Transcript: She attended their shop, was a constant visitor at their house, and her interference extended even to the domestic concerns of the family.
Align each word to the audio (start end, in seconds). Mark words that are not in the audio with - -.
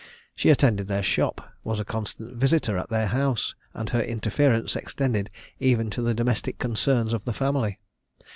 She 0.35 0.49
attended 0.49 0.87
their 0.87 1.03
shop, 1.03 1.53
was 1.63 1.79
a 1.79 1.85
constant 1.85 2.35
visitor 2.35 2.75
at 2.75 2.89
their 2.89 3.05
house, 3.05 3.53
and 3.75 3.87
her 3.91 4.01
interference 4.01 4.75
extended 4.75 5.29
even 5.59 5.91
to 5.91 6.01
the 6.01 6.15
domestic 6.15 6.57
concerns 6.57 7.13
of 7.13 7.25
the 7.25 7.33
family. 7.33 7.77